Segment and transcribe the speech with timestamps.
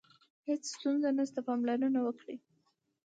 [0.47, 2.37] هیڅ ستونزه نشته، پاملرنه وکړئ.